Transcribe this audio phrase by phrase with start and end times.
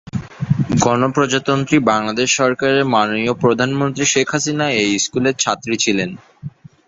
[0.77, 6.09] গণপ্রজাতন্ত্রী বাংলাদেশ সরকারের মাননীয় প্রধানমন্ত্রী শেখ হাসিনা এই স্কুলের ছাত্রী ছিলেন।